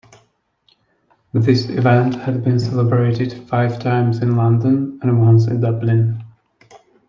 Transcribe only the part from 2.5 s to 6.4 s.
celebrated five times in London and once in Dublin.